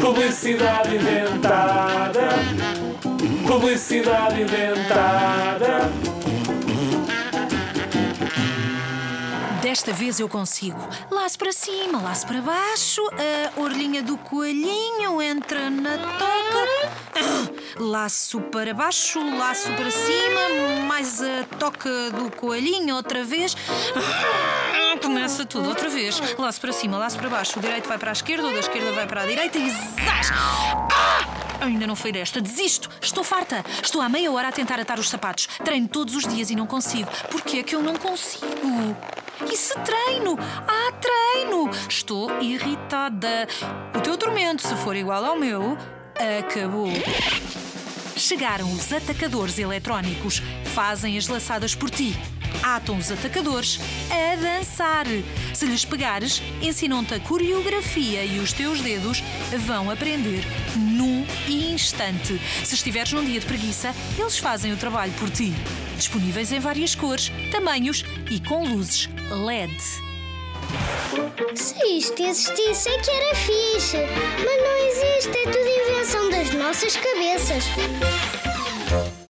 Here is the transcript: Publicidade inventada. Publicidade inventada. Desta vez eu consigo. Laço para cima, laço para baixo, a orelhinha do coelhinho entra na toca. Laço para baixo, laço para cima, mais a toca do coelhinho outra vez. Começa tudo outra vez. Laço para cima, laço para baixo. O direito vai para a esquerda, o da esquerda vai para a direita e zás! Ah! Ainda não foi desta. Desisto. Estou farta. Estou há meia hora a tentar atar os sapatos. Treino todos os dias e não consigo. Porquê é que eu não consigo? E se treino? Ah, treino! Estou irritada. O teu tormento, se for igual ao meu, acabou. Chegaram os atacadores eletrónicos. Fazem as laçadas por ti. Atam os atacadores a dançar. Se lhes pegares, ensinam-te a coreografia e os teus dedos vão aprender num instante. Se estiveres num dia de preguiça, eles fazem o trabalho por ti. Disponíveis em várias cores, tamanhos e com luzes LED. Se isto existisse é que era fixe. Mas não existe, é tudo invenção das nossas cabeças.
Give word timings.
Publicidade 0.00 0.96
inventada. 0.96 2.28
Publicidade 3.46 4.42
inventada. 4.42 5.90
Desta 9.60 9.92
vez 9.92 10.18
eu 10.18 10.28
consigo. 10.28 10.78
Laço 11.10 11.38
para 11.38 11.52
cima, 11.52 12.00
laço 12.00 12.26
para 12.26 12.40
baixo, 12.40 13.02
a 13.56 13.60
orelhinha 13.60 14.02
do 14.02 14.16
coelhinho 14.16 15.20
entra 15.20 15.68
na 15.68 15.98
toca. 15.98 17.48
Laço 17.78 18.40
para 18.40 18.72
baixo, 18.72 19.18
laço 19.36 19.70
para 19.72 19.90
cima, 19.90 20.84
mais 20.86 21.20
a 21.20 21.44
toca 21.58 22.10
do 22.12 22.30
coelhinho 22.30 22.94
outra 22.94 23.24
vez. 23.24 23.56
Começa 24.96 25.44
tudo 25.44 25.68
outra 25.68 25.88
vez. 25.88 26.20
Laço 26.38 26.60
para 26.60 26.72
cima, 26.72 26.98
laço 26.98 27.18
para 27.18 27.28
baixo. 27.28 27.58
O 27.58 27.62
direito 27.62 27.88
vai 27.88 27.98
para 27.98 28.10
a 28.10 28.12
esquerda, 28.12 28.48
o 28.48 28.52
da 28.52 28.60
esquerda 28.60 28.92
vai 28.92 29.06
para 29.06 29.22
a 29.22 29.26
direita 29.26 29.58
e 29.58 29.70
zás! 29.70 30.30
Ah! 30.32 31.18
Ainda 31.60 31.86
não 31.86 31.96
foi 31.96 32.12
desta. 32.12 32.40
Desisto. 32.40 32.88
Estou 33.00 33.24
farta. 33.24 33.64
Estou 33.82 34.00
há 34.00 34.08
meia 34.08 34.30
hora 34.30 34.48
a 34.48 34.52
tentar 34.52 34.78
atar 34.80 34.98
os 34.98 35.08
sapatos. 35.08 35.48
Treino 35.64 35.88
todos 35.88 36.14
os 36.14 36.26
dias 36.26 36.50
e 36.50 36.56
não 36.56 36.66
consigo. 36.66 37.10
Porquê 37.30 37.58
é 37.58 37.62
que 37.62 37.74
eu 37.74 37.82
não 37.82 37.96
consigo? 37.96 38.46
E 39.50 39.56
se 39.56 39.74
treino? 39.80 40.38
Ah, 40.40 40.92
treino! 41.00 41.70
Estou 41.88 42.40
irritada. 42.40 43.48
O 43.96 44.00
teu 44.00 44.16
tormento, 44.16 44.66
se 44.66 44.74
for 44.76 44.94
igual 44.96 45.24
ao 45.24 45.38
meu, 45.38 45.76
acabou. 46.38 46.88
Chegaram 48.16 48.72
os 48.72 48.92
atacadores 48.92 49.58
eletrónicos. 49.58 50.42
Fazem 50.74 51.16
as 51.18 51.28
laçadas 51.28 51.74
por 51.74 51.90
ti. 51.90 52.16
Atam 52.76 52.98
os 52.98 53.10
atacadores 53.10 53.80
a 54.10 54.36
dançar. 54.36 55.06
Se 55.54 55.64
lhes 55.64 55.84
pegares, 55.86 56.42
ensinam-te 56.60 57.14
a 57.14 57.20
coreografia 57.20 58.24
e 58.24 58.38
os 58.40 58.52
teus 58.52 58.80
dedos 58.80 59.22
vão 59.66 59.90
aprender 59.90 60.44
num 60.76 61.26
instante. 61.48 62.38
Se 62.62 62.74
estiveres 62.74 63.12
num 63.12 63.24
dia 63.24 63.40
de 63.40 63.46
preguiça, 63.46 63.94
eles 64.18 64.38
fazem 64.38 64.72
o 64.72 64.76
trabalho 64.76 65.12
por 65.14 65.30
ti. 65.30 65.52
Disponíveis 65.96 66.52
em 66.52 66.60
várias 66.60 66.94
cores, 66.94 67.32
tamanhos 67.50 68.04
e 68.30 68.38
com 68.38 68.64
luzes 68.64 69.08
LED. 69.30 69.74
Se 71.54 71.74
isto 71.86 72.22
existisse 72.22 72.88
é 72.88 72.98
que 72.98 73.10
era 73.10 73.34
fixe. 73.34 73.96
Mas 73.96 74.62
não 74.62 74.76
existe, 74.88 75.38
é 75.38 75.44
tudo 75.44 75.66
invenção 75.66 76.30
das 76.30 76.52
nossas 76.52 76.96
cabeças. 76.96 77.64